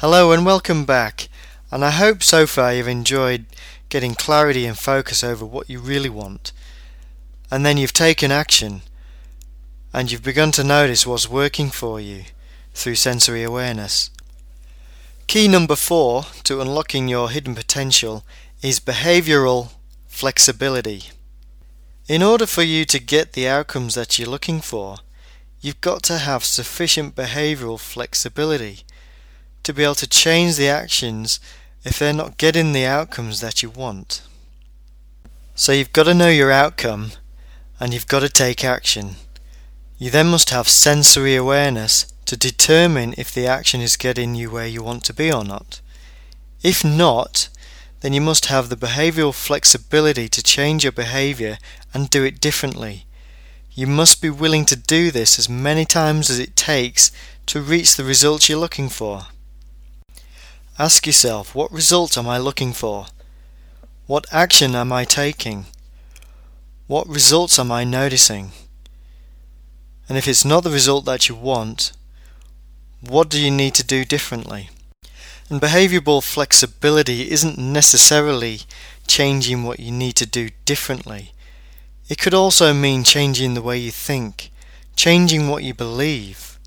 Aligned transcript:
Hello 0.00 0.32
and 0.32 0.46
welcome 0.46 0.86
back. 0.86 1.28
And 1.70 1.84
I 1.84 1.90
hope 1.90 2.22
so 2.22 2.46
far 2.46 2.72
you've 2.72 2.88
enjoyed 2.88 3.44
getting 3.90 4.14
clarity 4.14 4.64
and 4.64 4.78
focus 4.78 5.22
over 5.22 5.44
what 5.44 5.68
you 5.68 5.78
really 5.78 6.08
want. 6.08 6.52
And 7.50 7.66
then 7.66 7.76
you've 7.76 7.92
taken 7.92 8.32
action 8.32 8.80
and 9.92 10.10
you've 10.10 10.22
begun 10.22 10.52
to 10.52 10.64
notice 10.64 11.06
what's 11.06 11.28
working 11.28 11.68
for 11.68 12.00
you 12.00 12.22
through 12.72 12.94
sensory 12.94 13.42
awareness. 13.42 14.08
Key 15.26 15.48
number 15.48 15.76
four 15.76 16.24
to 16.44 16.62
unlocking 16.62 17.06
your 17.06 17.28
hidden 17.28 17.54
potential 17.54 18.24
is 18.62 18.80
behavioral 18.80 19.72
flexibility. 20.08 21.10
In 22.08 22.22
order 22.22 22.46
for 22.46 22.62
you 22.62 22.86
to 22.86 22.98
get 22.98 23.34
the 23.34 23.46
outcomes 23.46 23.96
that 23.96 24.18
you're 24.18 24.30
looking 24.30 24.62
for, 24.62 24.96
you've 25.60 25.82
got 25.82 26.02
to 26.04 26.16
have 26.16 26.42
sufficient 26.42 27.14
behavioral 27.14 27.78
flexibility 27.78 28.84
to 29.62 29.72
be 29.72 29.84
able 29.84 29.94
to 29.96 30.08
change 30.08 30.56
the 30.56 30.68
actions 30.68 31.40
if 31.84 31.98
they're 31.98 32.12
not 32.12 32.38
getting 32.38 32.72
the 32.72 32.86
outcomes 32.86 33.40
that 33.40 33.62
you 33.62 33.70
want. 33.70 34.22
So 35.54 35.72
you've 35.72 35.92
got 35.92 36.04
to 36.04 36.14
know 36.14 36.28
your 36.28 36.50
outcome 36.50 37.12
and 37.78 37.92
you've 37.92 38.06
got 38.06 38.20
to 38.20 38.28
take 38.28 38.64
action. 38.64 39.16
You 39.98 40.10
then 40.10 40.28
must 40.28 40.50
have 40.50 40.68
sensory 40.68 41.36
awareness 41.36 42.12
to 42.26 42.36
determine 42.36 43.14
if 43.18 43.34
the 43.34 43.46
action 43.46 43.80
is 43.80 43.96
getting 43.96 44.34
you 44.34 44.50
where 44.50 44.66
you 44.66 44.82
want 44.82 45.04
to 45.04 45.14
be 45.14 45.32
or 45.32 45.44
not. 45.44 45.80
If 46.62 46.84
not, 46.84 47.48
then 48.00 48.12
you 48.12 48.20
must 48.20 48.46
have 48.46 48.68
the 48.68 48.76
behavioral 48.76 49.34
flexibility 49.34 50.28
to 50.28 50.42
change 50.42 50.84
your 50.84 50.92
behavior 50.92 51.58
and 51.92 52.08
do 52.08 52.24
it 52.24 52.40
differently. 52.40 53.04
You 53.72 53.86
must 53.86 54.22
be 54.22 54.30
willing 54.30 54.64
to 54.66 54.76
do 54.76 55.10
this 55.10 55.38
as 55.38 55.48
many 55.48 55.84
times 55.84 56.30
as 56.30 56.38
it 56.38 56.56
takes 56.56 57.12
to 57.46 57.60
reach 57.60 57.96
the 57.96 58.04
results 58.04 58.48
you're 58.48 58.58
looking 58.58 58.88
for. 58.88 59.26
Ask 60.80 61.06
yourself, 61.06 61.54
what 61.54 61.70
result 61.70 62.16
am 62.16 62.26
I 62.26 62.38
looking 62.38 62.72
for? 62.72 63.04
What 64.06 64.24
action 64.32 64.74
am 64.74 64.94
I 64.94 65.04
taking? 65.04 65.66
What 66.86 67.06
results 67.06 67.58
am 67.58 67.70
I 67.70 67.84
noticing? 67.84 68.52
And 70.08 70.16
if 70.16 70.26
it's 70.26 70.42
not 70.42 70.64
the 70.64 70.70
result 70.70 71.04
that 71.04 71.28
you 71.28 71.34
want, 71.34 71.92
what 73.06 73.28
do 73.28 73.38
you 73.38 73.50
need 73.50 73.74
to 73.74 73.84
do 73.84 74.06
differently? 74.06 74.70
And 75.50 75.60
behavioral 75.60 76.24
flexibility 76.24 77.30
isn't 77.30 77.58
necessarily 77.58 78.60
changing 79.06 79.64
what 79.64 79.80
you 79.80 79.92
need 79.92 80.16
to 80.16 80.24
do 80.24 80.48
differently. 80.64 81.32
It 82.08 82.16
could 82.16 82.32
also 82.32 82.72
mean 82.72 83.04
changing 83.04 83.52
the 83.52 83.60
way 83.60 83.76
you 83.76 83.90
think, 83.90 84.50
changing 84.96 85.46
what 85.46 85.62
you 85.62 85.74
believe. 85.74 86.58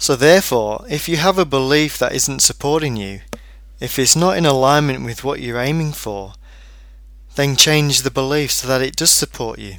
So 0.00 0.16
therefore, 0.16 0.86
if 0.88 1.10
you 1.10 1.18
have 1.18 1.36
a 1.36 1.44
belief 1.44 1.98
that 1.98 2.14
isn't 2.14 2.40
supporting 2.40 2.96
you, 2.96 3.20
if 3.80 3.98
it's 3.98 4.16
not 4.16 4.38
in 4.38 4.46
alignment 4.46 5.04
with 5.04 5.22
what 5.22 5.40
you're 5.40 5.60
aiming 5.60 5.92
for, 5.92 6.32
then 7.34 7.54
change 7.54 8.00
the 8.00 8.10
belief 8.10 8.50
so 8.50 8.66
that 8.66 8.80
it 8.80 8.96
does 8.96 9.10
support 9.10 9.58
you. 9.58 9.74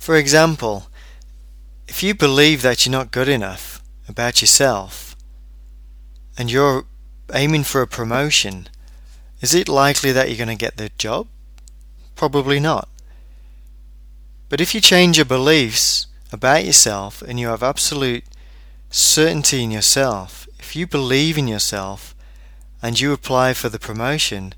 For 0.00 0.16
example, 0.16 0.88
if 1.86 2.02
you 2.02 2.12
believe 2.12 2.62
that 2.62 2.84
you're 2.84 2.90
not 2.90 3.12
good 3.12 3.28
enough 3.28 3.80
about 4.08 4.40
yourself 4.40 5.14
and 6.36 6.50
you're 6.50 6.86
aiming 7.32 7.62
for 7.62 7.82
a 7.82 7.86
promotion, 7.86 8.66
is 9.40 9.54
it 9.54 9.68
likely 9.68 10.10
that 10.10 10.28
you're 10.28 10.44
going 10.44 10.48
to 10.48 10.56
get 10.56 10.76
the 10.76 10.90
job? 10.98 11.28
Probably 12.16 12.58
not. 12.58 12.88
But 14.48 14.60
if 14.60 14.74
you 14.74 14.80
change 14.80 15.18
your 15.18 15.24
beliefs 15.24 16.08
about 16.34 16.66
yourself 16.66 17.22
and 17.22 17.40
you 17.40 17.48
have 17.48 17.62
absolute 17.62 18.24
certainty 18.90 19.62
in 19.62 19.70
yourself, 19.70 20.46
if 20.58 20.76
you 20.76 20.86
believe 20.86 21.38
in 21.38 21.48
yourself 21.48 22.14
and 22.82 23.00
you 23.00 23.12
apply 23.12 23.54
for 23.54 23.70
the 23.70 23.78
promotion, 23.78 24.52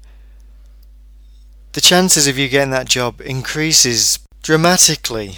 the 1.72 1.80
chances 1.80 2.26
of 2.26 2.36
you 2.38 2.48
getting 2.48 2.70
that 2.70 2.88
job 2.88 3.20
increases 3.20 4.18
dramatically. 4.42 5.36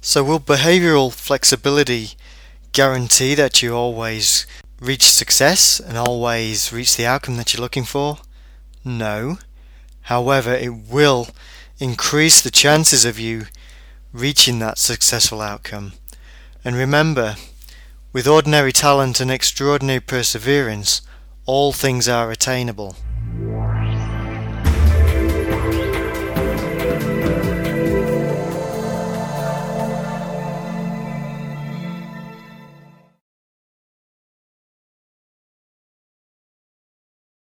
So 0.00 0.24
will 0.24 0.40
behavioral 0.40 1.12
flexibility 1.12 2.12
guarantee 2.72 3.34
that 3.36 3.62
you 3.62 3.74
always 3.74 4.46
reach 4.80 5.04
success 5.10 5.78
and 5.78 5.96
always 5.96 6.72
reach 6.72 6.96
the 6.96 7.06
outcome 7.06 7.36
that 7.36 7.52
you're 7.52 7.60
looking 7.60 7.84
for? 7.84 8.18
No. 8.84 9.38
However, 10.02 10.52
it 10.54 10.74
will 10.74 11.28
increase 11.78 12.40
the 12.40 12.50
chances 12.50 13.04
of 13.04 13.18
you 13.18 13.46
reaching 14.12 14.58
that 14.58 14.78
successful 14.78 15.40
outcome. 15.40 15.92
And 16.64 16.76
remember, 16.76 17.36
with 18.12 18.26
ordinary 18.26 18.72
talent 18.72 19.20
and 19.20 19.30
extraordinary 19.30 20.00
perseverance, 20.00 21.02
all 21.46 21.72
things 21.72 22.08
are 22.08 22.30
attainable. 22.30 22.96